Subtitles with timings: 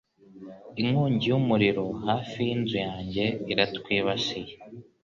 [0.81, 4.53] Inkongi y'umuriro hafi y'inzu yanjye iratwibasiye